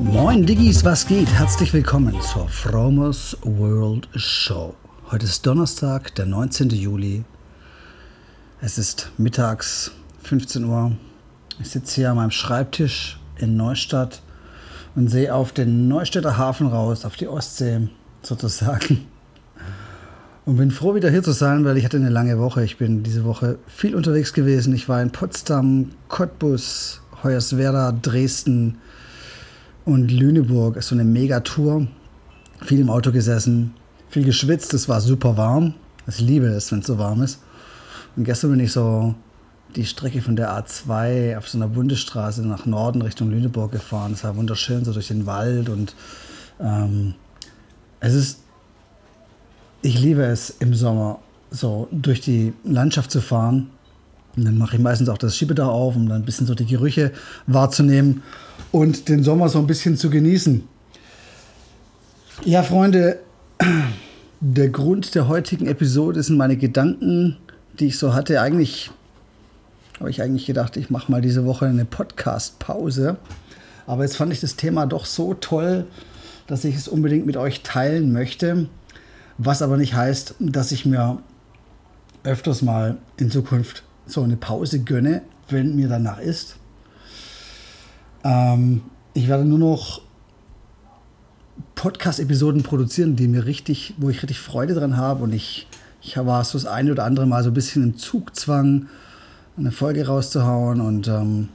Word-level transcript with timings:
Moin 0.00 0.46
Diggis, 0.46 0.84
was 0.84 1.06
geht? 1.06 1.28
Herzlich 1.28 1.74
willkommen 1.74 2.18
zur 2.22 2.48
Fromers 2.48 3.36
World 3.42 4.08
Show. 4.14 4.74
Heute 5.10 5.26
ist 5.26 5.46
Donnerstag, 5.46 6.14
der 6.14 6.24
19. 6.24 6.70
Juli. 6.70 7.24
Es 8.62 8.78
ist 8.78 9.10
mittags 9.18 9.92
15 10.22 10.64
Uhr. 10.64 10.92
Ich 11.60 11.68
sitze 11.68 11.96
hier 11.96 12.10
an 12.10 12.16
meinem 12.16 12.30
Schreibtisch 12.30 13.20
in 13.36 13.56
Neustadt 13.56 14.22
und 14.94 15.08
sehe 15.08 15.34
auf 15.34 15.52
den 15.52 15.88
Neustädter 15.88 16.38
Hafen 16.38 16.68
raus, 16.68 17.04
auf 17.04 17.16
die 17.16 17.28
Ostsee 17.28 17.88
sozusagen. 18.22 19.06
Und 20.46 20.56
bin 20.56 20.70
froh, 20.70 20.94
wieder 20.94 21.10
hier 21.10 21.22
zu 21.22 21.32
sein, 21.32 21.64
weil 21.64 21.76
ich 21.76 21.84
hatte 21.84 21.98
eine 21.98 22.08
lange 22.08 22.38
Woche. 22.38 22.64
Ich 22.64 22.78
bin 22.78 23.02
diese 23.02 23.24
Woche 23.24 23.58
viel 23.68 23.94
unterwegs 23.94 24.32
gewesen. 24.32 24.74
Ich 24.74 24.88
war 24.88 25.02
in 25.02 25.12
Potsdam, 25.12 25.92
Cottbus, 26.08 27.00
Hoyerswerda, 27.22 27.92
Dresden 27.92 28.78
und 29.84 30.10
Lüneburg. 30.10 30.76
Ist 30.76 30.88
so 30.88 30.94
eine 30.94 31.04
Megatour. 31.04 31.86
Viel 32.64 32.80
im 32.80 32.90
Auto 32.90 33.10
gesessen, 33.10 33.74
viel 34.08 34.24
geschwitzt. 34.24 34.72
Es 34.74 34.88
war 34.88 35.00
super 35.00 35.36
warm. 35.36 35.74
Ich 36.06 36.20
liebe 36.20 36.46
es, 36.46 36.70
wenn 36.70 36.80
es 36.80 36.86
so 36.86 36.98
warm 36.98 37.22
ist. 37.22 37.40
Und 38.16 38.24
gestern 38.24 38.50
bin 38.52 38.60
ich 38.60 38.72
so 38.72 39.14
die 39.74 39.86
Strecke 39.86 40.20
von 40.20 40.36
der 40.36 40.50
A2 40.50 41.36
auf 41.38 41.48
so 41.48 41.58
einer 41.58 41.68
Bundesstraße 41.68 42.46
nach 42.46 42.66
Norden 42.66 43.02
Richtung 43.02 43.30
Lüneburg 43.30 43.72
gefahren. 43.72 44.12
Es 44.12 44.22
war 44.22 44.36
wunderschön, 44.36 44.84
so 44.84 44.92
durch 44.92 45.08
den 45.08 45.26
Wald 45.26 45.68
und 45.68 45.94
ähm, 46.60 47.14
es 48.00 48.14
ist 48.14 48.38
ich 49.82 50.00
liebe 50.00 50.22
es 50.22 50.50
im 50.60 50.74
Sommer 50.74 51.18
so 51.50 51.88
durch 51.90 52.20
die 52.20 52.54
Landschaft 52.64 53.10
zu 53.10 53.20
fahren. 53.20 53.70
Und 54.36 54.44
dann 54.44 54.56
mache 54.56 54.76
ich 54.76 54.82
meistens 54.82 55.08
auch 55.08 55.18
das 55.18 55.36
Schiebedach 55.36 55.68
auf, 55.68 55.94
um 55.94 56.08
dann 56.08 56.22
ein 56.22 56.24
bisschen 56.24 56.46
so 56.46 56.54
die 56.54 56.66
Gerüche 56.66 57.12
wahrzunehmen 57.46 58.22
und 58.70 59.08
den 59.08 59.22
Sommer 59.22 59.48
so 59.48 59.58
ein 59.58 59.66
bisschen 59.66 59.96
zu 59.96 60.08
genießen. 60.08 60.66
Ja, 62.44 62.62
Freunde, 62.62 63.20
der 64.40 64.68
Grund 64.70 65.14
der 65.14 65.28
heutigen 65.28 65.66
Episode 65.66 66.22
sind 66.22 66.36
meine 66.36 66.56
Gedanken, 66.56 67.36
die 67.78 67.88
ich 67.88 67.98
so 67.98 68.14
hatte. 68.14 68.40
Eigentlich 68.40 68.90
habe 70.00 70.10
ich 70.10 70.22
eigentlich 70.22 70.46
gedacht, 70.46 70.76
ich 70.76 70.90
mache 70.90 71.12
mal 71.12 71.20
diese 71.20 71.44
Woche 71.44 71.66
eine 71.66 71.84
Podcast-Pause. 71.84 73.18
Aber 73.86 74.02
jetzt 74.02 74.16
fand 74.16 74.32
ich 74.32 74.40
das 74.40 74.56
Thema 74.56 74.86
doch 74.86 75.04
so 75.04 75.34
toll, 75.34 75.86
dass 76.46 76.64
ich 76.64 76.74
es 76.74 76.88
unbedingt 76.88 77.26
mit 77.26 77.36
euch 77.36 77.62
teilen 77.62 78.12
möchte. 78.12 78.66
Was 79.38 79.62
aber 79.62 79.76
nicht 79.76 79.94
heißt, 79.94 80.36
dass 80.40 80.72
ich 80.72 80.86
mir 80.86 81.18
öfters 82.24 82.62
mal 82.62 82.96
in 83.18 83.30
Zukunft 83.30 83.82
so 84.06 84.22
eine 84.22 84.36
Pause 84.36 84.80
gönne, 84.80 85.22
wenn 85.48 85.76
mir 85.76 85.88
danach 85.88 86.18
ist. 86.18 86.56
Ähm, 88.24 88.82
ich 89.14 89.28
werde 89.28 89.44
nur 89.44 89.58
noch 89.58 90.02
Podcast-Episoden 91.74 92.62
produzieren, 92.62 93.16
die 93.16 93.28
mir 93.28 93.44
richtig, 93.44 93.94
wo 93.98 94.08
ich 94.10 94.22
richtig 94.22 94.40
Freude 94.40 94.74
dran 94.74 94.96
habe. 94.96 95.24
Und 95.24 95.32
ich, 95.32 95.66
ich 96.00 96.16
war 96.16 96.44
so 96.44 96.58
das 96.58 96.66
eine 96.66 96.92
oder 96.92 97.04
andere 97.04 97.26
Mal 97.26 97.42
so 97.42 97.50
ein 97.50 97.54
bisschen 97.54 97.82
im 97.82 97.96
Zugzwang, 97.96 98.88
eine 99.56 99.72
Folge 99.72 100.06
rauszuhauen. 100.06 100.80
Und 100.80 101.08
ähm, 101.08 101.48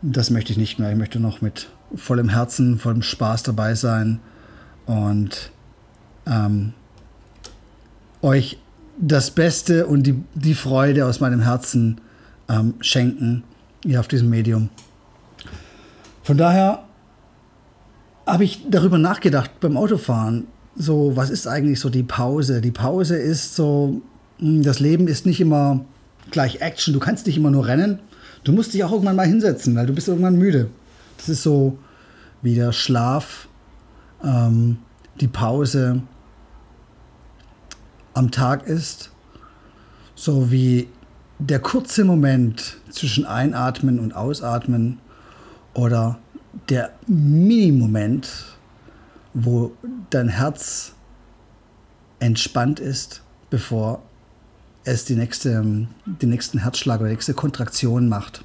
das 0.00 0.30
möchte 0.30 0.52
ich 0.52 0.58
nicht 0.58 0.78
mehr. 0.78 0.90
Ich 0.90 0.98
möchte 0.98 1.20
noch 1.20 1.40
mit 1.40 1.68
vollem 1.94 2.28
Herzen, 2.28 2.78
vollem 2.78 3.02
Spaß 3.02 3.42
dabei 3.42 3.74
sein. 3.74 4.20
Und 4.86 5.50
ähm, 6.26 6.72
euch 8.22 8.58
das 8.98 9.30
Beste 9.30 9.86
und 9.86 10.06
die, 10.06 10.22
die 10.34 10.54
Freude 10.54 11.06
aus 11.06 11.20
meinem 11.20 11.40
Herzen 11.40 12.00
ähm, 12.48 12.74
schenken, 12.80 13.44
hier 13.84 14.00
auf 14.00 14.08
diesem 14.08 14.30
Medium. 14.30 14.68
Von 16.22 16.36
daher 16.36 16.84
habe 18.26 18.44
ich 18.44 18.66
darüber 18.70 18.98
nachgedacht 18.98 19.50
beim 19.60 19.76
Autofahren. 19.76 20.46
So, 20.76 21.16
was 21.16 21.30
ist 21.30 21.46
eigentlich 21.46 21.80
so 21.80 21.90
die 21.90 22.02
Pause? 22.02 22.60
Die 22.60 22.70
Pause 22.70 23.16
ist 23.16 23.56
so, 23.56 24.00
hm, 24.38 24.62
das 24.62 24.80
Leben 24.80 25.08
ist 25.08 25.26
nicht 25.26 25.40
immer 25.40 25.84
gleich 26.30 26.60
Action. 26.60 26.94
Du 26.94 27.00
kannst 27.00 27.26
nicht 27.26 27.36
immer 27.36 27.50
nur 27.50 27.66
rennen. 27.66 27.98
Du 28.44 28.52
musst 28.52 28.74
dich 28.74 28.84
auch 28.84 28.92
irgendwann 28.92 29.16
mal 29.16 29.26
hinsetzen, 29.26 29.74
weil 29.74 29.86
du 29.86 29.92
bist 29.92 30.08
irgendwann 30.08 30.36
müde. 30.36 30.68
Das 31.16 31.28
ist 31.28 31.42
so 31.42 31.78
wie 32.40 32.54
der 32.54 32.72
Schlaf, 32.72 33.48
ähm, 34.24 34.78
die 35.20 35.28
Pause, 35.28 36.02
am 38.14 38.30
Tag 38.30 38.66
ist, 38.66 39.10
so 40.14 40.50
wie 40.50 40.88
der 41.38 41.58
kurze 41.58 42.04
Moment 42.04 42.76
zwischen 42.90 43.26
Einatmen 43.26 43.98
und 43.98 44.14
Ausatmen 44.14 44.98
oder 45.74 46.18
der 46.68 46.92
Minimoment, 47.06 48.28
wo 49.34 49.72
dein 50.10 50.28
Herz 50.28 50.92
entspannt 52.20 52.78
ist, 52.78 53.22
bevor 53.50 54.02
es 54.84 55.04
die 55.04 55.16
nächste, 55.16 55.62
den 56.04 56.28
nächsten 56.28 56.58
Herzschlag 56.58 57.00
oder 57.00 57.08
die 57.08 57.14
nächste 57.14 57.34
Kontraktion 57.34 58.08
macht. 58.08 58.44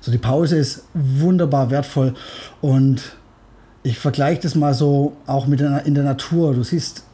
So, 0.00 0.10
die 0.10 0.18
Pause 0.18 0.56
ist 0.56 0.84
wunderbar 0.94 1.70
wertvoll 1.70 2.14
und 2.60 3.16
ich 3.82 3.98
vergleiche 3.98 4.42
das 4.42 4.54
mal 4.54 4.74
so 4.74 5.16
auch 5.26 5.46
mit 5.46 5.60
in 5.60 5.94
der 5.94 6.04
Natur. 6.04 6.54
Du 6.54 6.62
siehst 6.62 7.04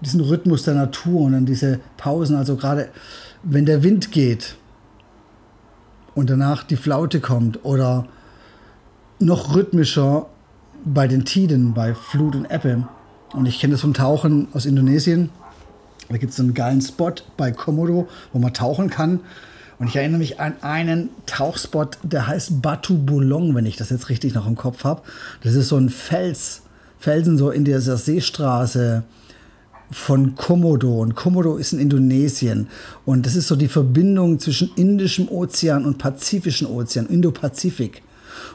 diesen 0.00 0.20
Rhythmus 0.20 0.62
der 0.62 0.74
Natur 0.74 1.22
und 1.22 1.32
dann 1.32 1.46
diese 1.46 1.80
Pausen. 1.96 2.36
Also 2.36 2.56
gerade 2.56 2.88
wenn 3.42 3.66
der 3.66 3.82
Wind 3.82 4.12
geht 4.12 4.56
und 6.14 6.30
danach 6.30 6.62
die 6.62 6.76
Flaute 6.76 7.20
kommt 7.20 7.64
oder 7.64 8.06
noch 9.18 9.54
rhythmischer 9.54 10.26
bei 10.84 11.08
den 11.08 11.24
Tiden, 11.24 11.74
bei 11.74 11.94
Flut 11.94 12.34
und 12.34 12.50
Ebbe. 12.50 12.86
Und 13.32 13.46
ich 13.46 13.58
kenne 13.58 13.72
das 13.72 13.80
vom 13.80 13.94
Tauchen 13.94 14.48
aus 14.52 14.66
Indonesien. 14.66 15.30
Da 16.08 16.16
gibt 16.16 16.30
es 16.30 16.36
so 16.36 16.42
einen 16.42 16.54
geilen 16.54 16.80
Spot 16.80 17.12
bei 17.36 17.50
Komodo, 17.50 18.08
wo 18.32 18.38
man 18.38 18.54
tauchen 18.54 18.90
kann. 18.90 19.20
Und 19.78 19.88
ich 19.88 19.96
erinnere 19.96 20.18
mich 20.18 20.40
an 20.40 20.54
einen 20.62 21.10
Tauchspot, 21.26 21.98
der 22.02 22.26
heißt 22.26 22.62
Batu 22.62 22.96
Bulong, 22.96 23.54
wenn 23.54 23.66
ich 23.66 23.76
das 23.76 23.90
jetzt 23.90 24.08
richtig 24.08 24.34
noch 24.34 24.46
im 24.46 24.56
Kopf 24.56 24.84
habe. 24.84 25.02
Das 25.42 25.54
ist 25.54 25.68
so 25.68 25.76
ein 25.76 25.90
Fels, 25.90 26.62
Felsen 26.98 27.36
so 27.36 27.50
in 27.50 27.64
dieser 27.64 27.96
Seestraße 27.96 29.02
von 29.90 30.34
Komodo. 30.34 31.00
Und 31.00 31.14
Komodo 31.14 31.56
ist 31.56 31.72
in 31.72 31.78
Indonesien. 31.78 32.68
Und 33.04 33.26
das 33.26 33.36
ist 33.36 33.48
so 33.48 33.56
die 33.56 33.68
Verbindung 33.68 34.38
zwischen 34.40 34.70
Indischem 34.76 35.28
Ozean 35.28 35.84
und 35.84 35.98
Pazifischen 35.98 36.66
Ozean, 36.66 37.06
Indopazifik. 37.06 38.02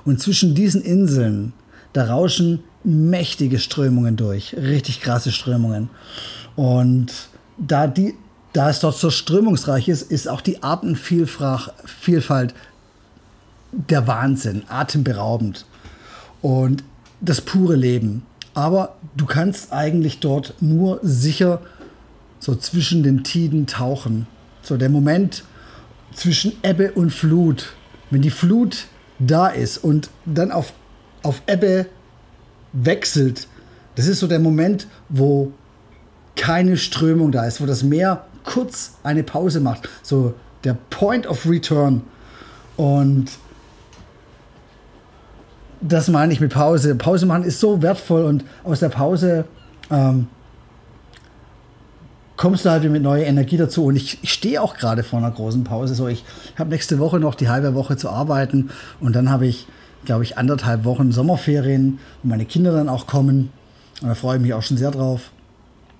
Und 0.05 0.19
zwischen 0.19 0.55
diesen 0.55 0.81
Inseln, 0.81 1.53
da 1.93 2.05
rauschen 2.05 2.63
mächtige 2.83 3.59
Strömungen 3.59 4.15
durch, 4.15 4.55
richtig 4.55 5.01
krasse 5.01 5.31
Strömungen. 5.31 5.89
Und 6.55 7.11
da, 7.57 7.87
die, 7.87 8.15
da 8.53 8.69
es 8.69 8.79
dort 8.79 8.97
so 8.97 9.09
strömungsreich 9.09 9.87
ist, 9.87 10.11
ist 10.11 10.27
auch 10.27 10.41
die 10.41 10.63
Artenvielfalt 10.63 12.53
der 13.71 14.07
Wahnsinn, 14.07 14.63
atemberaubend. 14.67 15.65
Und 16.41 16.83
das 17.21 17.41
pure 17.41 17.75
Leben. 17.75 18.23
Aber 18.53 18.95
du 19.15 19.25
kannst 19.25 19.71
eigentlich 19.71 20.19
dort 20.19 20.55
nur 20.59 20.99
sicher 21.01 21.61
so 22.39 22.55
zwischen 22.55 23.03
den 23.03 23.23
Tiden 23.23 23.67
tauchen. 23.67 24.27
So 24.61 24.77
der 24.77 24.89
Moment 24.89 25.43
zwischen 26.13 26.53
Ebbe 26.63 26.91
und 26.91 27.11
Flut. 27.11 27.73
Wenn 28.09 28.21
die 28.21 28.31
Flut 28.31 28.87
da 29.19 29.47
ist 29.47 29.77
und 29.77 30.09
dann 30.25 30.51
auf, 30.51 30.73
auf 31.23 31.41
Ebbe 31.47 31.85
wechselt, 32.73 33.47
das 33.95 34.07
ist 34.07 34.19
so 34.19 34.27
der 34.27 34.39
Moment, 34.39 34.87
wo 35.09 35.53
keine 36.35 36.77
Strömung 36.77 37.31
da 37.31 37.45
ist, 37.45 37.61
wo 37.61 37.65
das 37.65 37.83
Meer 37.83 38.25
kurz 38.43 38.93
eine 39.03 39.23
Pause 39.23 39.59
macht. 39.59 39.87
So 40.01 40.33
der 40.63 40.75
Point 40.89 41.27
of 41.27 41.47
Return. 41.47 42.01
Und 42.77 43.31
das 45.81 46.07
meine 46.07 46.31
ich 46.31 46.39
mit 46.39 46.53
Pause. 46.53 46.95
Pause 46.95 47.25
machen 47.25 47.43
ist 47.43 47.59
so 47.59 47.81
wertvoll 47.81 48.23
und 48.23 48.45
aus 48.63 48.79
der 48.79 48.89
Pause 48.89 49.45
ähm, 49.89 50.27
kommst 52.37 52.65
du 52.65 52.69
halt 52.69 52.89
mit 52.89 53.03
neuer 53.03 53.25
Energie 53.25 53.57
dazu. 53.57 53.85
Und 53.85 53.95
ich, 53.95 54.19
ich 54.23 54.31
stehe 54.31 54.61
auch 54.61 54.75
gerade 54.75 55.03
vor 55.03 55.19
einer 55.19 55.31
großen 55.31 55.63
Pause. 55.63 55.95
So, 55.95 56.07
ich 56.07 56.23
habe 56.57 56.69
nächste 56.69 56.99
Woche 56.99 57.19
noch 57.19 57.35
die 57.35 57.49
halbe 57.49 57.73
Woche 57.73 57.97
zu 57.97 58.09
arbeiten 58.09 58.69
und 58.99 59.15
dann 59.15 59.29
habe 59.29 59.47
ich, 59.47 59.67
glaube 60.05 60.23
ich, 60.23 60.37
anderthalb 60.37 60.85
Wochen 60.85 61.11
Sommerferien, 61.11 61.99
wo 62.21 62.29
meine 62.29 62.45
Kinder 62.45 62.71
dann 62.71 62.89
auch 62.89 63.07
kommen. 63.07 63.51
Und 64.01 64.07
da 64.07 64.15
freue 64.15 64.37
ich 64.37 64.41
mich 64.41 64.53
auch 64.53 64.63
schon 64.63 64.77
sehr 64.77 64.91
drauf. 64.91 65.31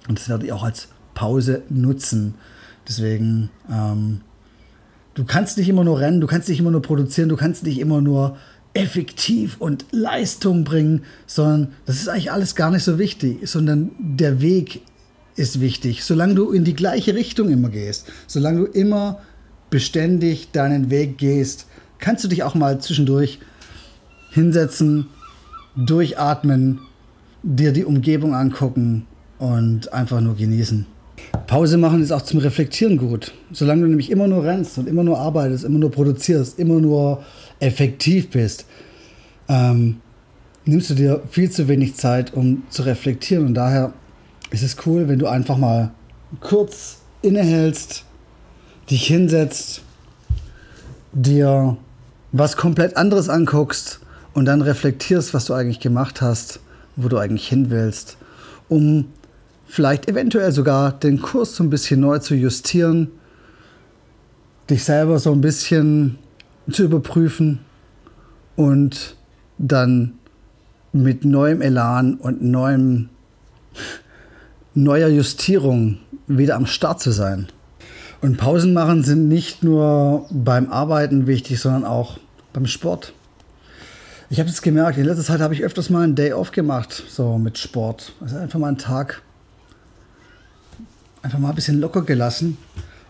Und 0.08 0.20
das 0.20 0.30
werde 0.30 0.46
ich 0.46 0.52
auch 0.52 0.64
als 0.64 0.88
Pause 1.14 1.64
nutzen. 1.70 2.36
Deswegen, 2.88 3.50
ähm, 3.72 4.22
du 5.14 5.26
kannst 5.26 5.58
nicht 5.58 5.70
immer 5.70 5.84
nur 5.84 6.00
rennen, 6.00 6.22
du 6.22 6.28
kannst 6.28 6.50
nicht 6.50 6.60
immer 6.60 6.72
nur 6.72 6.82
produzieren, 6.82 7.30
du 7.30 7.36
kannst 7.36 7.64
nicht 7.64 7.80
immer 7.80 8.02
nur 8.02 8.38
effektiv 8.74 9.58
und 9.60 9.86
Leistung 9.92 10.64
bringen, 10.64 11.04
sondern 11.28 11.74
das 11.86 11.98
ist 11.98 12.08
eigentlich 12.08 12.32
alles 12.32 12.56
gar 12.56 12.72
nicht 12.72 12.84
so 12.84 12.98
wichtig, 12.98 13.50
sondern 13.50 13.92
der 14.00 14.42
Weg 14.42 14.82
ist 15.36 15.60
wichtig. 15.60 16.04
Solange 16.04 16.36
du 16.36 16.52
in 16.52 16.64
die 16.64 16.74
gleiche 16.74 17.16
Richtung 17.16 17.50
immer 17.50 17.70
gehst, 17.70 18.08
solange 18.28 18.60
du 18.60 18.66
immer 18.66 19.22
beständig 19.70 20.52
deinen 20.52 20.90
Weg 20.90 21.18
gehst, 21.18 21.68
kannst 22.00 22.24
du 22.24 22.28
dich 22.28 22.44
auch 22.44 22.56
mal 22.56 22.80
zwischendurch 22.80 23.40
hinsetzen, 24.32 25.08
durchatmen, 25.76 26.80
dir 27.44 27.72
die 27.72 27.86
Umgebung 27.86 28.36
angucken 28.36 29.06
und 29.40 29.92
einfach 29.94 30.22
nur 30.22 30.36
genießen. 30.36 30.86
Pause 31.48 31.78
machen 31.78 32.02
ist 32.02 32.12
auch 32.12 32.22
zum 32.22 32.40
Reflektieren 32.40 32.98
gut. 32.98 33.34
Solange 33.52 33.82
du 33.82 33.88
nämlich 33.88 34.10
immer 34.10 34.28
nur 34.28 34.44
rennst 34.44 34.78
und 34.78 34.88
immer 34.88 35.04
nur 35.04 35.20
arbeitest, 35.20 35.64
immer 35.64 35.80
nur 35.80 35.92
produzierst, 35.92 36.58
immer 36.60 36.80
nur 36.80 37.24
effektiv 37.60 38.30
bist, 38.30 38.66
ähm, 39.50 39.98
nimmst 40.66 40.90
du 40.90 40.94
dir 40.94 41.22
viel 41.30 41.50
zu 41.50 41.68
wenig 41.68 41.96
Zeit, 41.96 42.34
um 42.34 42.64
zu 42.70 42.84
reflektieren. 42.84 43.48
Und 43.48 43.54
daher 43.56 43.94
ist 44.52 44.64
es 44.64 44.78
cool, 44.86 45.08
wenn 45.08 45.20
du 45.20 45.28
einfach 45.28 45.58
mal 45.58 45.92
kurz 46.40 47.00
innehältst, 47.22 48.06
dich 48.90 49.06
hinsetzt, 49.08 49.82
dir 51.14 51.78
was 52.32 52.56
komplett 52.56 52.96
anderes 52.96 53.30
anguckst 53.30 54.00
und 54.34 54.46
dann 54.46 54.62
reflektierst, 54.62 55.34
was 55.34 55.46
du 55.46 55.54
eigentlich 55.54 55.80
gemacht 55.80 56.22
hast, 56.22 56.60
wo 56.96 57.10
du 57.10 57.18
eigentlich 57.18 57.48
hin 57.48 57.70
willst, 57.70 58.18
um 58.70 59.08
vielleicht 59.72 60.10
eventuell 60.10 60.52
sogar 60.52 60.92
den 60.92 61.22
Kurs 61.22 61.56
so 61.56 61.64
ein 61.64 61.70
bisschen 61.70 62.02
neu 62.02 62.20
zu 62.20 62.36
justieren, 62.36 63.08
dich 64.70 64.84
selber 64.84 65.18
so 65.18 65.32
ein 65.32 65.40
bisschen 65.40 66.18
zu 66.70 66.84
überprüfen 66.84 67.60
und 68.58 69.16
dann 69.58 70.14
mit 70.92 71.24
neuem 71.24 71.62
Elan 71.62 72.16
und 72.16 72.44
neuem, 72.44 73.08
neuer 74.74 75.08
Justierung 75.08 76.00
wieder 76.28 76.58
am 76.58 76.66
Start 76.66 77.00
zu 77.00 77.12
sein. 77.12 77.48
Und 78.20 78.38
Pausen 78.38 78.74
machen 78.74 79.04
sind 79.04 79.30
nicht 79.30 79.64
nur 79.64 80.28
beim 80.32 80.70
Arbeiten 80.70 81.28
wichtig, 81.28 81.62
sondern 81.62 81.86
auch 81.86 82.18
beim 82.52 82.68
Sport. 82.68 83.14
Ich 84.30 84.40
habe 84.40 84.50
es 84.50 84.62
gemerkt, 84.62 84.98
in 84.98 85.06
letzter 85.06 85.24
Zeit 85.24 85.40
habe 85.40 85.54
ich 85.54 85.64
öfters 85.64 85.90
mal 85.90 86.04
einen 86.04 86.16
Day 86.16 86.34
off 86.34 86.52
gemacht, 86.52 87.04
so 87.08 87.38
mit 87.38 87.58
Sport. 87.58 88.14
Also 88.20 88.36
einfach 88.36 88.60
mal 88.60 88.68
einen 88.68 88.78
Tag, 88.78 89.22
einfach 91.22 91.40
mal 91.40 91.50
ein 91.50 91.56
bisschen 91.56 91.80
locker 91.80 92.02
gelassen 92.02 92.58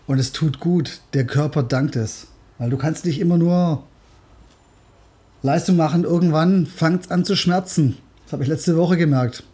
und 0.06 0.18
es 0.18 0.32
tut 0.32 0.60
gut. 0.60 1.00
Der 1.14 1.26
Körper 1.26 1.62
dankt 1.62 1.96
es. 1.96 2.28
Weil 2.58 2.70
du 2.70 2.76
kannst 2.76 3.04
nicht 3.04 3.20
immer 3.20 3.38
nur 3.38 3.82
Leistung 5.42 5.76
machen, 5.76 6.04
irgendwann 6.04 6.66
fängt 6.66 7.04
es 7.04 7.10
an 7.10 7.24
zu 7.24 7.36
schmerzen. 7.36 7.98
Das 8.24 8.34
habe 8.34 8.42
ich 8.44 8.48
letzte 8.48 8.76
Woche 8.76 8.96
gemerkt. 8.96 9.44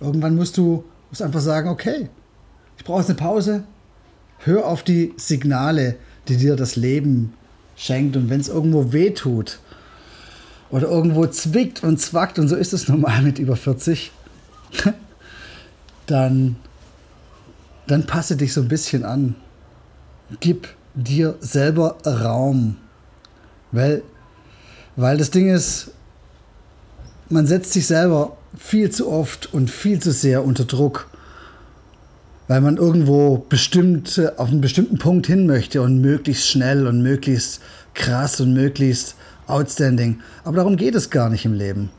Irgendwann 0.00 0.36
musst 0.36 0.56
du 0.56 0.84
musst 1.10 1.22
einfach 1.22 1.40
sagen, 1.40 1.68
okay, 1.68 2.08
ich 2.76 2.84
brauche 2.84 3.00
jetzt 3.00 3.10
eine 3.10 3.18
Pause. 3.18 3.64
Hör 4.38 4.66
auf 4.66 4.82
die 4.82 5.14
Signale, 5.16 5.96
die 6.28 6.36
dir 6.36 6.56
das 6.56 6.76
Leben 6.76 7.32
schenkt. 7.76 8.16
Und 8.16 8.30
wenn 8.30 8.40
es 8.40 8.48
irgendwo 8.48 8.92
weh 8.92 9.10
tut 9.10 9.58
oder 10.70 10.88
irgendwo 10.88 11.26
zwickt 11.26 11.82
und 11.82 12.00
zwackt, 12.00 12.38
und 12.38 12.48
so 12.48 12.56
ist 12.56 12.72
es 12.72 12.88
normal 12.88 13.22
mit 13.22 13.38
über 13.38 13.56
40, 13.56 14.12
dann, 16.06 16.56
dann 17.88 18.06
passe 18.06 18.36
dich 18.36 18.52
so 18.52 18.60
ein 18.60 18.68
bisschen 18.68 19.04
an. 19.04 19.34
Gib 20.40 20.68
dir 20.94 21.36
selber 21.40 21.96
Raum. 22.04 22.76
Weil, 23.72 24.02
weil 24.96 25.18
das 25.18 25.30
Ding 25.30 25.48
ist, 25.48 25.90
man 27.28 27.46
setzt 27.46 27.72
sich 27.72 27.86
selber 27.86 28.36
viel 28.56 28.90
zu 28.90 29.10
oft 29.10 29.52
und 29.52 29.70
viel 29.70 30.00
zu 30.00 30.12
sehr 30.12 30.44
unter 30.44 30.64
Druck, 30.64 31.08
weil 32.46 32.60
man 32.60 32.76
irgendwo 32.76 33.44
bestimmt 33.48 34.20
auf 34.36 34.48
einen 34.48 34.60
bestimmten 34.60 34.98
Punkt 34.98 35.26
hin 35.26 35.46
möchte 35.46 35.82
und 35.82 36.00
möglichst 36.00 36.48
schnell 36.48 36.86
und 36.86 37.02
möglichst 37.02 37.60
krass 37.94 38.40
und 38.40 38.54
möglichst 38.54 39.16
outstanding. 39.46 40.20
Aber 40.44 40.56
darum 40.56 40.76
geht 40.76 40.94
es 40.94 41.10
gar 41.10 41.28
nicht 41.28 41.44
im 41.44 41.52
Leben. 41.52 41.90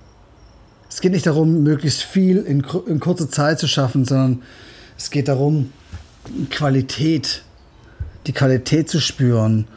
Es 0.89 1.01
geht 1.01 1.11
nicht 1.11 1.27
darum, 1.27 1.61
möglichst 1.61 2.01
viel 2.01 2.37
in, 2.37 2.65
in 2.87 2.99
kurzer 2.99 3.29
Zeit 3.29 3.59
zu 3.59 3.67
schaffen, 3.67 4.05
sondern 4.05 4.41
es 4.97 5.11
geht 5.11 5.27
darum, 5.27 5.71
Qualität 6.49 7.43
die 8.27 8.33
Qualität 8.33 8.89
zu 8.89 8.99
spüren. 8.99 9.67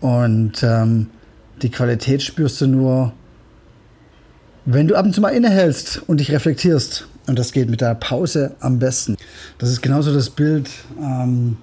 Und 0.00 0.62
ähm, 0.62 1.08
die 1.62 1.70
Qualität 1.70 2.22
spürst 2.22 2.60
du 2.60 2.66
nur, 2.66 3.12
wenn 4.66 4.88
du 4.88 4.94
ab 4.94 5.06
und 5.06 5.14
zu 5.14 5.20
mal 5.20 5.30
innehältst 5.30 6.02
und 6.06 6.18
dich 6.20 6.30
reflektierst. 6.30 7.08
Und 7.26 7.38
das 7.38 7.52
geht 7.52 7.70
mit 7.70 7.80
der 7.80 7.94
Pause 7.94 8.54
am 8.60 8.78
besten. 8.78 9.16
Das 9.58 9.70
ist 9.70 9.80
genauso 9.80 10.12
das 10.12 10.28
Bild 10.28 10.68
ähm, 11.00 11.56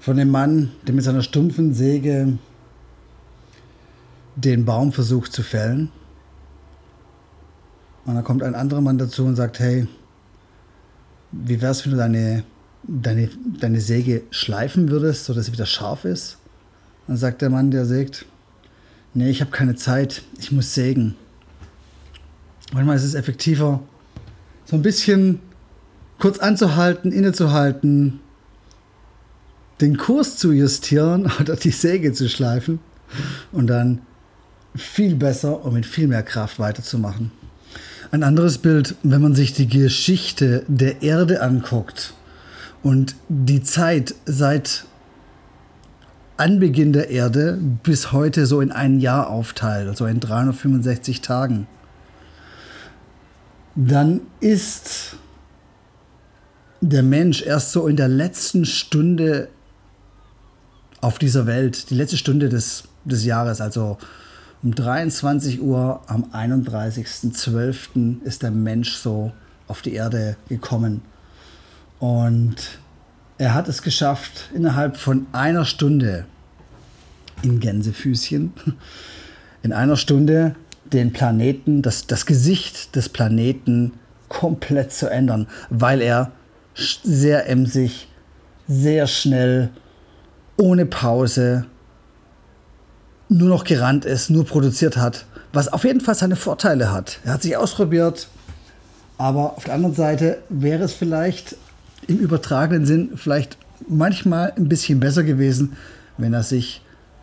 von 0.00 0.16
dem 0.16 0.30
Mann, 0.30 0.72
der 0.86 0.94
mit 0.94 1.04
seiner 1.04 1.22
stumpfen 1.22 1.74
Säge 1.74 2.38
den 4.34 4.64
Baum 4.64 4.92
versucht 4.92 5.32
zu 5.32 5.42
fällen. 5.42 5.90
Und 8.04 8.16
dann 8.16 8.24
kommt 8.24 8.42
ein 8.42 8.56
anderer 8.56 8.80
Mann 8.80 8.98
dazu 8.98 9.24
und 9.24 9.36
sagt, 9.36 9.60
hey, 9.60 9.86
wie 11.30 11.60
wär's, 11.60 11.84
wenn 11.84 11.92
du 11.92 11.98
deine 11.98 12.44
deine, 12.86 13.28
deine 13.60 13.80
Säge 13.80 14.22
schleifen 14.30 14.90
würdest, 14.90 15.24
sodass 15.24 15.46
sie 15.46 15.52
wieder 15.52 15.66
scharf 15.66 16.04
ist? 16.04 16.38
Dann 17.06 17.16
sagt 17.16 17.42
der 17.42 17.50
Mann, 17.50 17.70
der 17.70 17.84
sägt, 17.84 18.26
nee, 19.12 19.30
ich 19.30 19.40
habe 19.40 19.50
keine 19.50 19.74
Zeit, 19.74 20.22
ich 20.38 20.52
muss 20.52 20.74
sägen. 20.74 21.14
Manchmal 22.72 22.96
ist 22.96 23.04
es 23.04 23.14
effektiver, 23.14 23.82
so 24.64 24.76
ein 24.76 24.82
bisschen 24.82 25.40
kurz 26.18 26.38
anzuhalten, 26.38 27.12
innezuhalten, 27.12 28.20
den 29.80 29.96
Kurs 29.96 30.38
zu 30.38 30.52
justieren 30.52 31.30
oder 31.40 31.56
die 31.56 31.70
Säge 31.70 32.12
zu 32.12 32.28
schleifen 32.28 32.80
und 33.52 33.66
dann 33.66 34.02
viel 34.74 35.14
besser 35.14 35.64
und 35.64 35.74
mit 35.74 35.86
viel 35.86 36.08
mehr 36.08 36.22
Kraft 36.22 36.58
weiterzumachen. 36.58 37.30
Ein 38.10 38.22
anderes 38.22 38.58
Bild, 38.58 38.94
wenn 39.02 39.22
man 39.22 39.34
sich 39.34 39.54
die 39.54 39.68
Geschichte 39.68 40.64
der 40.68 41.02
Erde 41.02 41.42
anguckt, 41.42 42.14
und 42.84 43.16
die 43.28 43.62
Zeit 43.62 44.14
seit 44.26 44.84
Anbeginn 46.36 46.92
der 46.92 47.10
Erde 47.10 47.58
bis 47.82 48.12
heute 48.12 48.46
so 48.46 48.60
in 48.60 48.70
ein 48.70 49.00
Jahr 49.00 49.30
aufteilt, 49.30 49.88
also 49.88 50.06
in 50.06 50.20
365 50.20 51.22
Tagen, 51.22 51.66
dann 53.74 54.20
ist 54.40 55.16
der 56.80 57.02
Mensch 57.02 57.42
erst 57.42 57.72
so 57.72 57.88
in 57.88 57.96
der 57.96 58.08
letzten 58.08 58.66
Stunde 58.66 59.48
auf 61.00 61.18
dieser 61.18 61.46
Welt, 61.46 61.90
die 61.90 61.94
letzte 61.94 62.18
Stunde 62.18 62.48
des, 62.48 62.84
des 63.04 63.24
Jahres, 63.24 63.60
also 63.60 63.96
um 64.62 64.74
23 64.74 65.60
Uhr 65.62 66.02
am 66.06 66.24
31.12. 66.32 68.22
ist 68.24 68.42
der 68.42 68.50
Mensch 68.50 68.94
so 68.94 69.32
auf 69.68 69.80
die 69.80 69.94
Erde 69.94 70.36
gekommen. 70.48 71.02
Und 72.04 72.56
er 73.38 73.54
hat 73.54 73.66
es 73.66 73.80
geschafft, 73.80 74.50
innerhalb 74.54 74.98
von 74.98 75.26
einer 75.32 75.64
Stunde 75.64 76.26
in 77.40 77.60
Gänsefüßchen, 77.60 78.52
in 79.62 79.72
einer 79.72 79.96
Stunde 79.96 80.54
den 80.84 81.14
Planeten, 81.14 81.80
das, 81.80 82.06
das 82.06 82.26
Gesicht 82.26 82.94
des 82.94 83.08
Planeten 83.08 83.94
komplett 84.28 84.92
zu 84.92 85.08
ändern, 85.08 85.46
weil 85.70 86.02
er 86.02 86.32
sehr 86.74 87.48
emsig, 87.48 88.06
sehr 88.68 89.06
schnell, 89.06 89.70
ohne 90.58 90.84
Pause, 90.84 91.64
nur 93.30 93.48
noch 93.48 93.64
gerannt 93.64 94.04
ist, 94.04 94.28
nur 94.28 94.44
produziert 94.44 94.98
hat, 94.98 95.24
was 95.54 95.72
auf 95.72 95.84
jeden 95.84 96.02
Fall 96.02 96.16
seine 96.16 96.36
Vorteile 96.36 96.92
hat. 96.92 97.20
Er 97.24 97.32
hat 97.32 97.42
sich 97.42 97.56
ausprobiert, 97.56 98.28
aber 99.16 99.56
auf 99.56 99.64
der 99.64 99.72
anderen 99.72 99.94
Seite 99.94 100.42
wäre 100.50 100.84
es 100.84 100.92
vielleicht 100.92 101.56
im 102.08 102.18
übertragenen 102.18 102.86
Sinn 102.86 103.10
vielleicht 103.16 103.58
manchmal 103.88 104.52
ein 104.56 104.68
bisschen 104.68 105.00
besser 105.00 105.22
gewesen, 105.22 105.76
wenn 106.18 106.32
er 106.32 106.42
sich 106.42 106.82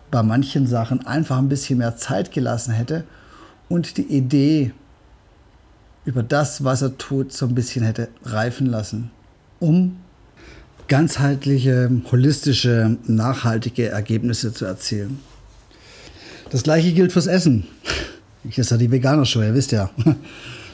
bei 0.09 0.23
manchen 0.23 0.67
Sachen 0.67 1.05
einfach 1.05 1.37
ein 1.37 1.49
bisschen 1.49 1.79
mehr 1.79 1.95
Zeit 1.95 2.31
gelassen 2.31 2.73
hätte 2.73 3.05
und 3.69 3.97
die 3.97 4.03
Idee 4.03 4.73
über 6.03 6.23
das, 6.23 6.63
was 6.63 6.81
er 6.81 6.97
tut, 6.97 7.31
so 7.31 7.45
ein 7.45 7.55
bisschen 7.55 7.85
hätte 7.85 8.09
reifen 8.25 8.67
lassen, 8.67 9.11
um 9.59 9.97
ganzheitliche, 10.87 11.89
holistische, 12.11 12.97
nachhaltige 13.05 13.89
Ergebnisse 13.89 14.51
zu 14.53 14.65
erzielen. 14.65 15.19
Das 16.49 16.63
gleiche 16.63 16.91
gilt 16.91 17.13
fürs 17.13 17.27
Essen. 17.27 17.65
Ich 18.43 18.59
esse 18.59 18.71
ja 18.71 18.77
die 18.77 18.91
Veganer-Show, 18.91 19.41
ihr 19.41 19.53
wisst 19.53 19.71
ja. 19.71 19.89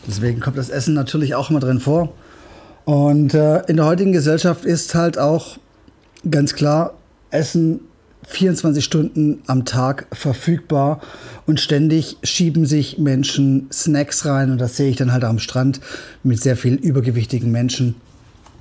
Deswegen 0.07 0.39
kommt 0.39 0.57
das 0.57 0.69
Essen 0.69 0.93
natürlich 0.93 1.35
auch 1.35 1.51
immer 1.51 1.59
drin 1.59 1.79
vor. 1.79 2.13
Und 2.87 3.33
äh, 3.33 3.63
in 3.65 3.75
der 3.75 3.85
heutigen 3.85 4.13
Gesellschaft 4.13 4.63
ist 4.63 4.95
halt 4.95 5.17
auch 5.17 5.57
ganz 6.31 6.55
klar, 6.55 6.93
Essen 7.31 7.81
24 8.29 8.81
Stunden 8.81 9.41
am 9.45 9.65
Tag 9.65 10.07
verfügbar 10.13 11.01
und 11.45 11.59
ständig 11.59 12.15
schieben 12.23 12.65
sich 12.65 12.97
Menschen 12.97 13.67
Snacks 13.73 14.25
rein 14.25 14.51
und 14.51 14.61
das 14.61 14.77
sehe 14.77 14.89
ich 14.89 14.95
dann 14.95 15.11
halt 15.11 15.25
am 15.25 15.39
Strand 15.39 15.81
mit 16.23 16.41
sehr 16.41 16.55
viel 16.55 16.75
übergewichtigen 16.75 17.51
Menschen, 17.51 17.95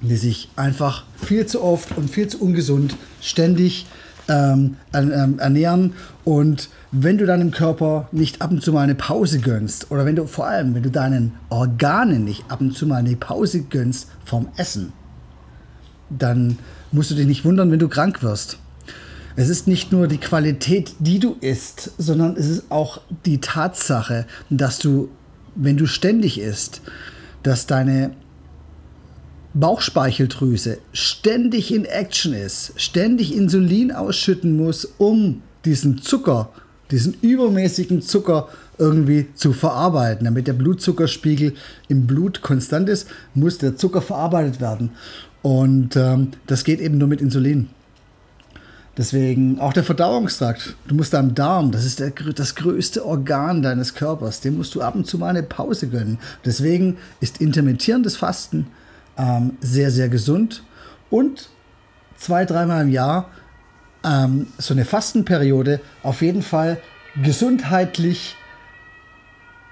die 0.00 0.16
sich 0.16 0.48
einfach 0.56 1.04
viel 1.24 1.46
zu 1.46 1.62
oft 1.62 1.96
und 1.96 2.10
viel 2.10 2.26
zu 2.26 2.40
ungesund 2.40 2.96
ständig 3.20 3.86
ähm, 4.28 4.76
ähm, 4.92 5.38
ernähren 5.38 5.92
und 6.24 6.68
wenn 6.92 7.18
du 7.18 7.26
deinem 7.26 7.50
Körper 7.50 8.08
nicht 8.12 8.42
ab 8.42 8.50
und 8.50 8.62
zu 8.62 8.72
mal 8.72 8.82
eine 8.82 8.94
Pause 8.94 9.38
gönnst 9.38 9.90
oder 9.90 10.04
wenn 10.04 10.16
du 10.16 10.26
vor 10.26 10.46
allem, 10.46 10.74
wenn 10.74 10.82
du 10.82 10.90
deinen 10.90 11.32
Organen 11.48 12.24
nicht 12.24 12.44
ab 12.48 12.60
und 12.60 12.74
zu 12.74 12.86
mal 12.86 12.96
eine 12.96 13.16
Pause 13.16 13.62
gönnst 13.62 14.08
vom 14.24 14.48
Essen, 14.56 14.92
dann 16.10 16.58
musst 16.92 17.10
du 17.10 17.14
dich 17.14 17.26
nicht 17.26 17.44
wundern, 17.44 17.70
wenn 17.70 17.78
du 17.78 17.88
krank 17.88 18.22
wirst. 18.22 18.58
Es 19.36 19.50
ist 19.50 19.68
nicht 19.68 19.92
nur 19.92 20.08
die 20.08 20.18
Qualität, 20.18 20.94
die 20.98 21.18
du 21.18 21.36
isst, 21.40 21.92
sondern 21.98 22.36
es 22.36 22.48
ist 22.48 22.70
auch 22.70 23.02
die 23.26 23.38
Tatsache, 23.38 24.26
dass 24.48 24.78
du, 24.78 25.10
wenn 25.54 25.76
du 25.76 25.86
ständig 25.86 26.40
isst, 26.40 26.80
dass 27.42 27.66
deine 27.66 28.12
Bauchspeicheldrüse 29.58 30.78
ständig 30.92 31.72
in 31.72 31.86
Action 31.86 32.34
ist, 32.34 32.72
ständig 32.76 33.34
Insulin 33.34 33.90
ausschütten 33.90 34.56
muss, 34.56 34.86
um 34.98 35.42
diesen 35.64 36.02
Zucker, 36.02 36.50
diesen 36.90 37.14
übermäßigen 37.22 38.02
Zucker 38.02 38.48
irgendwie 38.76 39.28
zu 39.34 39.54
verarbeiten. 39.54 40.26
Damit 40.26 40.46
der 40.46 40.52
Blutzuckerspiegel 40.52 41.54
im 41.88 42.06
Blut 42.06 42.42
konstant 42.42 42.90
ist, 42.90 43.08
muss 43.34 43.56
der 43.56 43.76
Zucker 43.76 44.02
verarbeitet 44.02 44.60
werden. 44.60 44.90
Und 45.40 45.96
ähm, 45.96 46.32
das 46.46 46.62
geht 46.64 46.80
eben 46.80 46.98
nur 46.98 47.08
mit 47.08 47.22
Insulin. 47.22 47.70
Deswegen 48.98 49.58
auch 49.58 49.72
der 49.72 49.84
Verdauungstrakt. 49.84 50.76
Du 50.86 50.94
musst 50.94 51.14
deinem 51.14 51.34
Darm, 51.34 51.70
das 51.70 51.84
ist 51.84 52.00
der, 52.00 52.10
das 52.10 52.54
größte 52.56 53.04
Organ 53.04 53.62
deines 53.62 53.94
Körpers, 53.94 54.40
dem 54.40 54.58
musst 54.58 54.74
du 54.74 54.82
ab 54.82 54.94
und 54.94 55.06
zu 55.06 55.18
mal 55.18 55.28
eine 55.28 55.42
Pause 55.42 55.88
gönnen. 55.88 56.18
Deswegen 56.44 56.98
ist 57.20 57.40
intermittierendes 57.40 58.16
Fasten 58.16 58.66
ähm, 59.18 59.56
sehr, 59.60 59.90
sehr 59.90 60.08
gesund. 60.08 60.62
Und 61.10 61.50
zwei, 62.16 62.44
dreimal 62.44 62.82
im 62.82 62.90
Jahr 62.90 63.30
ähm, 64.04 64.48
so 64.58 64.74
eine 64.74 64.84
Fastenperiode 64.84 65.80
auf 66.02 66.22
jeden 66.22 66.42
Fall 66.42 66.78
gesundheitlich 67.22 68.36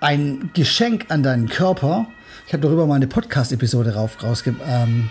ein 0.00 0.50
Geschenk 0.54 1.06
an 1.08 1.22
deinen 1.22 1.48
Körper. 1.48 2.06
Ich 2.46 2.52
habe 2.52 2.62
darüber 2.62 2.86
mal 2.86 2.96
eine 2.96 3.06
Podcast-Episode 3.06 3.94
rausge 3.94 4.54
ähm, 4.66 5.10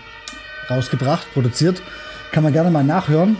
rausgebracht, 0.69 1.31
produziert. 1.33 1.81
Kann 2.31 2.43
man 2.43 2.53
gerne 2.53 2.69
mal 2.69 2.83
nachhören. 2.83 3.37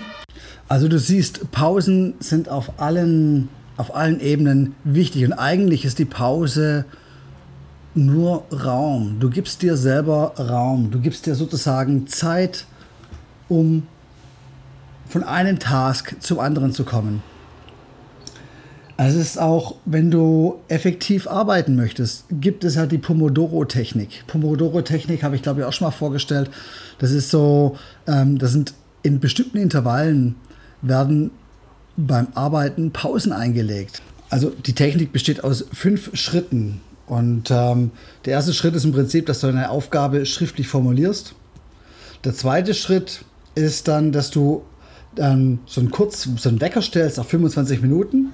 Also 0.68 0.88
du 0.88 0.98
siehst, 0.98 1.52
Pausen 1.52 2.16
sind 2.20 2.50
auf 2.50 2.80
allen, 2.80 3.50
auf 3.78 3.96
allen 3.96 4.20
Ebenen 4.20 4.76
wichtig 4.84 5.26
und 5.26 5.34
eigentlich 5.34 5.86
ist 5.86 6.00
die 6.00 6.06
Pause 6.06 6.86
nur 7.96 8.46
Raum. 8.52 9.18
Du 9.20 9.30
gibst 9.30 9.62
dir 9.62 9.78
selber 9.78 10.34
Raum. 10.38 10.92
Du 10.92 11.00
gibst 11.00 11.26
dir 11.26 11.36
sozusagen 11.36 12.08
Zeit, 12.08 12.66
um 13.50 13.84
von 15.08 15.24
einem 15.24 15.60
Task 15.60 16.16
zum 16.20 16.40
anderen 16.40 16.74
zu 16.74 16.84
kommen. 16.84 17.22
Also 18.96 19.20
es 19.20 19.32
ist 19.32 19.38
auch, 19.40 19.76
wenn 19.86 20.12
du 20.12 20.60
effektiv 20.68 21.28
arbeiten 21.28 21.76
möchtest, 21.76 22.26
gibt 22.30 22.64
es 22.64 22.78
halt 22.78 22.92
die 22.92 23.00
Pomodoro-Technik. 23.00 24.24
Pomodoro-Technik 24.28 25.24
habe 25.24 25.36
ich 25.36 25.42
glaube 25.42 25.62
ich 25.62 25.66
auch 25.66 25.74
schon 25.74 25.88
mal 25.88 25.92
vorgestellt. 25.92 26.50
Das 27.00 27.12
ist 27.12 27.32
so, 27.32 27.78
ähm, 28.08 28.38
das 28.38 28.52
sind 28.52 28.74
in 29.02 29.20
bestimmten 29.20 29.58
Intervallen 29.58 30.36
werden 30.82 31.32
beim 31.98 32.28
Arbeiten 32.36 32.92
Pausen 32.92 33.34
eingelegt. 33.34 34.02
Also 34.30 34.52
die 34.52 34.74
Technik 34.74 35.12
besteht 35.12 35.44
aus 35.44 35.66
fünf 35.74 36.16
Schritten. 36.16 36.82
Und 37.08 37.52
ähm, 37.52 37.92
der 38.26 38.34
erste 38.34 38.54
Schritt 38.54 38.76
ist 38.76 38.86
im 38.86 38.94
Prinzip, 38.94 39.26
dass 39.26 39.42
du 39.42 39.48
eine 39.48 39.70
Aufgabe 39.70 40.26
schriftlich 40.26 40.68
formulierst. 40.68 41.36
Der 42.24 42.34
zweite 42.34 42.74
Schritt 42.74 43.26
ist 43.56 43.88
dann, 43.88 44.12
dass 44.12 44.32
du 44.32 44.64
ähm, 45.18 45.60
so 45.66 45.82
einen 45.82 45.92
kurz 45.92 46.28
so 46.38 46.50
einen 46.50 46.62
Wecker 46.62 46.82
stellst 46.82 47.20
auf 47.20 47.28
25 47.28 47.82
Minuten 47.82 48.32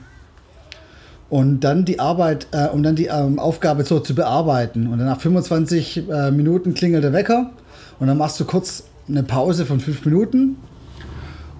und 1.29 1.61
dann 1.61 1.85
die 1.85 1.99
Arbeit, 1.99 2.47
äh, 2.51 2.67
um 2.67 2.83
dann 2.83 2.95
die 2.95 3.07
ähm, 3.07 3.39
Aufgabe 3.39 3.83
so 3.83 3.99
zu 3.99 4.15
bearbeiten. 4.15 4.87
Und 4.87 4.99
dann 4.99 5.07
nach 5.07 5.19
25 5.19 6.09
äh, 6.09 6.31
Minuten 6.31 6.73
klingelt 6.73 7.03
der 7.03 7.13
Wecker 7.13 7.51
und 7.99 8.07
dann 8.07 8.17
machst 8.17 8.39
du 8.39 8.45
kurz 8.45 8.83
eine 9.07 9.23
Pause 9.23 9.65
von 9.65 9.79
5 9.79 10.05
Minuten 10.05 10.57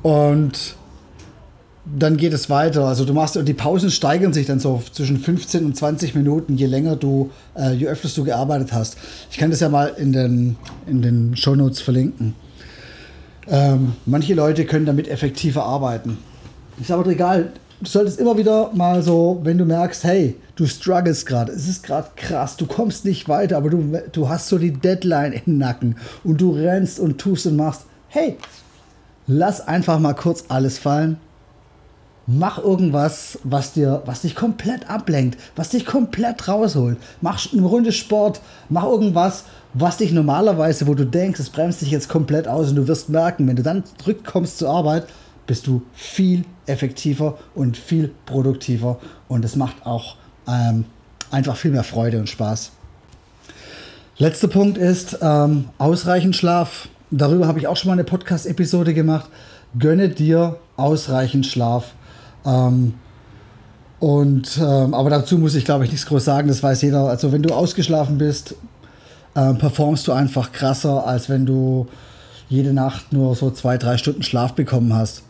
und 0.03 0.75
dann 1.85 2.17
geht 2.17 2.33
es 2.33 2.49
weiter. 2.49 2.85
Also 2.85 3.05
du 3.05 3.13
machst 3.13 3.37
und 3.37 3.47
die 3.47 3.53
Pausen 3.53 3.91
steigern 3.91 4.33
sich 4.33 4.45
dann 4.45 4.59
so 4.59 4.81
zwischen 4.91 5.17
15 5.17 5.65
und 5.65 5.75
20 5.75 6.15
Minuten, 6.15 6.55
je 6.55 6.65
länger 6.65 6.95
du, 6.95 7.31
äh, 7.55 7.73
je 7.73 7.87
öfter 7.87 8.09
du 8.09 8.23
gearbeitet 8.23 8.73
hast. 8.73 8.97
Ich 9.31 9.37
kann 9.37 9.49
das 9.49 9.59
ja 9.59 9.69
mal 9.69 9.87
in 9.97 10.11
den, 10.11 10.57
in 10.87 11.01
den 11.01 11.35
Shownotes 11.35 11.81
verlinken. 11.81 12.35
Ähm, 13.47 13.93
manche 14.05 14.33
Leute 14.33 14.65
können 14.65 14.85
damit 14.85 15.07
effektiver 15.07 15.63
arbeiten. 15.63 16.17
Ist 16.79 16.91
aber 16.91 17.05
egal. 17.07 17.51
Du 17.81 17.87
solltest 17.87 18.19
immer 18.19 18.37
wieder 18.37 18.71
mal 18.73 19.01
so, 19.01 19.39
wenn 19.43 19.57
du 19.57 19.63
merkst, 19.63 20.03
hey, 20.03 20.35
du 20.57 20.65
struggles 20.65 21.25
gerade, 21.25 21.53
es 21.53 21.69
ist 21.69 21.83
gerade 21.83 22.09
krass, 22.17 22.57
du 22.57 22.65
kommst 22.65 23.05
nicht 23.05 23.29
weiter, 23.29 23.55
aber 23.55 23.69
du, 23.69 24.01
du 24.11 24.27
hast 24.27 24.49
so 24.49 24.57
die 24.57 24.73
Deadline 24.73 25.31
im 25.31 25.57
Nacken 25.57 25.95
und 26.25 26.41
du 26.41 26.51
rennst 26.51 26.99
und 26.99 27.19
tust 27.19 27.47
und 27.47 27.55
machst, 27.55 27.83
hey, 28.09 28.35
lass 29.27 29.65
einfach 29.65 29.97
mal 29.97 30.13
kurz 30.13 30.43
alles 30.49 30.77
fallen 30.77 31.15
Mach 32.31 32.59
irgendwas, 32.59 33.39
was, 33.43 33.73
dir, 33.73 34.03
was 34.05 34.21
dich 34.21 34.35
komplett 34.35 34.87
ablenkt, 34.87 35.39
was 35.55 35.69
dich 35.69 35.83
komplett 35.83 36.47
rausholt. 36.47 36.97
Mach 37.21 37.43
eine 37.51 37.63
Runde 37.63 37.91
Sport, 37.91 38.39
mach 38.69 38.83
irgendwas, 38.83 39.45
was 39.73 39.97
dich 39.97 40.11
normalerweise, 40.11 40.85
wo 40.85 40.93
du 40.93 41.07
denkst, 41.07 41.39
es 41.39 41.49
bremst 41.49 41.81
dich 41.81 41.89
jetzt 41.89 42.07
komplett 42.07 42.47
aus 42.47 42.69
und 42.69 42.75
du 42.75 42.87
wirst 42.87 43.09
merken, 43.09 43.47
wenn 43.47 43.55
du 43.55 43.63
dann 43.63 43.83
zurückkommst 43.97 44.59
zur 44.59 44.69
Arbeit, 44.69 45.07
bist 45.47 45.65
du 45.65 45.81
viel 45.95 46.45
effektiver 46.67 47.39
und 47.55 47.77
viel 47.77 48.11
produktiver 48.27 48.99
und 49.27 49.43
es 49.43 49.55
macht 49.55 49.83
auch 49.83 50.15
ähm, 50.47 50.85
einfach 51.31 51.55
viel 51.55 51.71
mehr 51.71 51.83
Freude 51.83 52.19
und 52.19 52.29
Spaß. 52.29 52.73
Letzter 54.19 54.49
Punkt 54.49 54.77
ist 54.77 55.17
ähm, 55.23 55.69
ausreichend 55.79 56.35
Schlaf. 56.35 56.89
Darüber 57.09 57.47
habe 57.47 57.57
ich 57.57 57.65
auch 57.65 57.75
schon 57.75 57.87
mal 57.87 57.93
eine 57.93 58.03
Podcast-Episode 58.03 58.93
gemacht. 58.93 59.31
Gönne 59.79 60.09
dir 60.09 60.57
ausreichend 60.77 61.47
Schlaf. 61.47 61.95
Ähm, 62.45 62.93
und, 63.99 64.57
ähm, 64.57 64.93
aber 64.93 65.09
dazu 65.09 65.37
muss 65.37 65.55
ich, 65.55 65.65
glaube 65.65 65.83
ich, 65.85 65.91
nichts 65.91 66.05
groß 66.05 66.23
sagen, 66.23 66.47
das 66.47 66.63
weiß 66.63 66.81
jeder. 66.81 67.09
Also, 67.09 67.31
wenn 67.31 67.43
du 67.43 67.53
ausgeschlafen 67.53 68.17
bist, 68.17 68.55
äh, 69.35 69.53
performst 69.53 70.07
du 70.07 70.13
einfach 70.13 70.51
krasser, 70.51 71.05
als 71.05 71.29
wenn 71.29 71.45
du 71.45 71.87
jede 72.47 72.73
Nacht 72.73 73.13
nur 73.13 73.35
so 73.35 73.51
zwei, 73.51 73.77
drei 73.77 73.97
Stunden 73.97 74.23
Schlaf 74.23 74.53
bekommen 74.53 74.93
hast. 74.93 75.23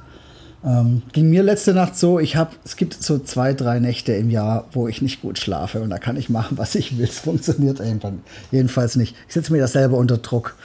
Ähm, 0.63 1.03
ging 1.13 1.29
mir 1.29 1.41
letzte 1.41 1.73
Nacht 1.73 1.97
so, 1.97 2.19
ich 2.19 2.35
habe, 2.35 2.51
es 2.65 2.75
gibt 2.75 2.93
so 2.93 3.17
zwei, 3.19 3.53
drei 3.53 3.79
Nächte 3.79 4.13
im 4.13 4.29
Jahr, 4.29 4.65
wo 4.73 4.87
ich 4.87 5.01
nicht 5.01 5.21
gut 5.21 5.39
schlafe 5.39 5.81
und 5.81 5.89
da 5.89 5.99
kann 5.99 6.17
ich 6.17 6.29
machen, 6.29 6.57
was 6.57 6.75
ich 6.75 6.97
will. 6.97 7.05
Es 7.09 7.19
funktioniert 7.19 7.79
irgendwann. 7.79 8.21
Jedenfalls 8.51 8.95
nicht. 8.95 9.15
Ich 9.27 9.33
setze 9.33 9.53
mir 9.53 9.59
das 9.59 9.73
selber 9.73 9.97
unter 9.97 10.17
Druck. 10.17 10.55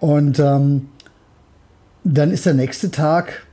Und 0.00 0.38
ähm, 0.38 0.88
dann 2.02 2.32
ist 2.32 2.46
der 2.46 2.54
nächste 2.54 2.90
Tag 2.90 3.46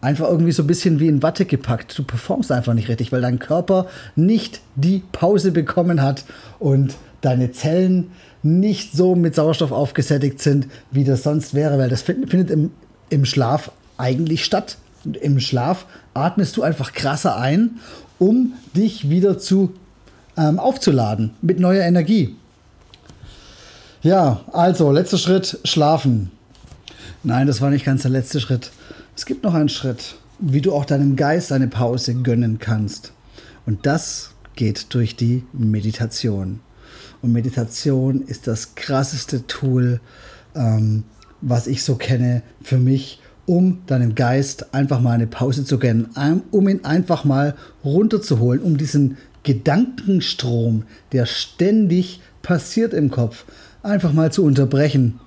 einfach 0.00 0.28
irgendwie 0.28 0.52
so 0.52 0.62
ein 0.62 0.66
bisschen 0.66 1.00
wie 1.00 1.08
in 1.08 1.22
Watte 1.22 1.44
gepackt. 1.44 1.96
Du 1.98 2.02
performst 2.02 2.50
einfach 2.52 2.74
nicht 2.74 2.88
richtig, 2.88 3.12
weil 3.12 3.20
dein 3.20 3.38
Körper 3.38 3.86
nicht 4.16 4.60
die 4.76 5.02
Pause 5.12 5.52
bekommen 5.52 6.02
hat 6.02 6.24
und 6.58 6.94
deine 7.20 7.52
Zellen 7.52 8.10
nicht 8.42 8.92
so 8.92 9.14
mit 9.14 9.34
Sauerstoff 9.34 9.72
aufgesättigt 9.72 10.40
sind, 10.40 10.66
wie 10.90 11.04
das 11.04 11.22
sonst 11.22 11.52
wäre, 11.54 11.78
weil 11.78 11.90
das 11.90 12.02
findet 12.02 12.50
im, 12.50 12.70
im 13.10 13.24
Schlaf 13.24 13.70
eigentlich 13.98 14.44
statt. 14.44 14.78
Und 15.04 15.16
Im 15.16 15.40
Schlaf 15.40 15.86
atmest 16.14 16.56
du 16.56 16.62
einfach 16.62 16.92
krasser 16.92 17.36
ein, 17.36 17.78
um 18.18 18.54
dich 18.74 19.10
wieder 19.10 19.38
zu 19.38 19.74
ähm, 20.36 20.58
aufzuladen 20.58 21.32
mit 21.42 21.60
neuer 21.60 21.84
Energie. 21.84 22.36
Ja, 24.02 24.40
also 24.52 24.90
letzter 24.90 25.18
Schritt, 25.18 25.58
schlafen. 25.64 26.30
Nein, 27.22 27.46
das 27.46 27.60
war 27.60 27.68
nicht 27.68 27.84
ganz 27.84 28.02
der 28.02 28.10
letzte 28.10 28.40
Schritt. 28.40 28.70
Es 29.20 29.26
gibt 29.26 29.44
noch 29.44 29.52
einen 29.52 29.68
Schritt, 29.68 30.14
wie 30.38 30.62
du 30.62 30.72
auch 30.72 30.86
deinem 30.86 31.14
Geist 31.14 31.52
eine 31.52 31.68
Pause 31.68 32.14
gönnen 32.14 32.58
kannst. 32.58 33.12
Und 33.66 33.84
das 33.84 34.30
geht 34.56 34.94
durch 34.94 35.14
die 35.14 35.44
Meditation. 35.52 36.60
Und 37.20 37.30
Meditation 37.30 38.22
ist 38.22 38.46
das 38.46 38.76
krasseste 38.76 39.46
Tool, 39.46 40.00
ähm, 40.54 41.04
was 41.42 41.66
ich 41.66 41.84
so 41.84 41.96
kenne 41.96 42.40
für 42.62 42.78
mich, 42.78 43.20
um 43.44 43.82
deinem 43.86 44.14
Geist 44.14 44.72
einfach 44.72 45.02
mal 45.02 45.12
eine 45.12 45.26
Pause 45.26 45.66
zu 45.66 45.78
gönnen, 45.78 46.08
um 46.50 46.66
ihn 46.66 46.86
einfach 46.86 47.26
mal 47.26 47.56
runterzuholen, 47.84 48.62
um 48.62 48.78
diesen 48.78 49.18
Gedankenstrom, 49.42 50.84
der 51.12 51.26
ständig 51.26 52.22
passiert 52.40 52.94
im 52.94 53.10
Kopf, 53.10 53.44
einfach 53.82 54.14
mal 54.14 54.32
zu 54.32 54.44
unterbrechen 54.44 55.20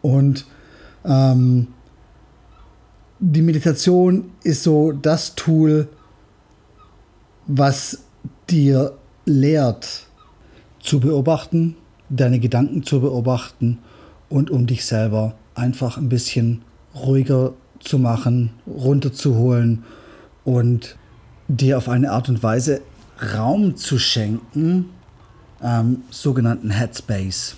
und 0.00 0.44
ähm, 1.04 1.68
die 3.24 3.42
Meditation 3.42 4.32
ist 4.42 4.64
so 4.64 4.90
das 4.90 5.36
Tool, 5.36 5.88
was 7.46 8.00
dir 8.50 8.94
lehrt, 9.24 10.08
zu 10.80 10.98
beobachten, 10.98 11.76
deine 12.08 12.40
Gedanken 12.40 12.82
zu 12.82 13.00
beobachten 13.00 13.78
und 14.28 14.50
um 14.50 14.66
dich 14.66 14.84
selber 14.84 15.34
einfach 15.54 15.96
ein 15.98 16.08
bisschen 16.08 16.62
ruhiger 16.96 17.52
zu 17.78 18.00
machen, 18.00 18.50
runterzuholen 18.66 19.84
und 20.44 20.96
dir 21.46 21.78
auf 21.78 21.88
eine 21.88 22.10
Art 22.10 22.28
und 22.28 22.42
Weise 22.42 22.80
Raum 23.36 23.76
zu 23.76 24.00
schenken, 24.00 24.86
ähm, 25.62 26.02
sogenannten 26.10 26.70
Headspace. 26.70 27.54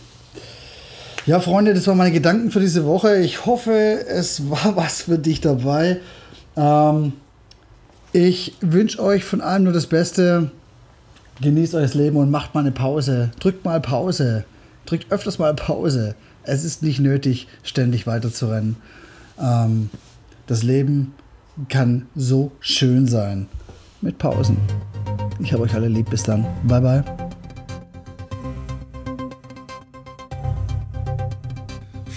Ja, 1.26 1.40
Freunde, 1.40 1.73
das 1.73 1.87
waren 1.87 1.97
meine 1.97 2.12
Gedanken 2.12 2.50
für 2.50 2.61
diese 2.61 2.85
Woche. 2.85 3.16
Ich 3.21 3.47
hoffe, 3.47 3.73
es 3.73 4.50
war 4.50 4.76
was 4.76 5.02
für 5.02 5.19
dich 5.19 5.40
dabei. 5.40 6.00
Ähm, 6.57 7.14
ich 8.12 8.54
wünsche 8.61 9.02
euch 9.02 9.25
von 9.25 9.40
allem 9.40 9.64
nur 9.64 9.73
das 9.73 9.87
Beste. 9.87 10.50
Genießt 11.40 11.75
euer 11.75 11.88
Leben 11.88 12.16
und 12.16 12.31
macht 12.31 12.54
mal 12.54 12.61
eine 12.61 12.73
Pause. 12.73 13.31
Drückt 13.40 13.64
mal 13.64 13.81
Pause. 13.81 14.45
Drückt 14.87 15.11
öfters 15.11 15.38
mal 15.38 15.54
Pause. 15.54 16.14
Es 16.43 16.62
ist 16.62 16.83
nicht 16.83 17.00
nötig, 17.00 17.49
ständig 17.62 18.07
weiterzurennen. 18.07 18.76
Ähm, 19.40 19.88
das 20.47 20.62
Leben 20.62 21.14
kann 21.71 22.07
so 22.14 22.52
schön 22.61 23.09
sein. 23.09 23.49
Mit 24.02 24.19
Pausen. 24.19 24.59
Ich 25.40 25.54
habe 25.54 25.62
euch 25.62 25.75
alle 25.75 25.88
lieb. 25.88 26.11
Bis 26.11 26.23
dann. 26.23 26.47
Bye, 26.64 26.81
bye. 26.83 27.24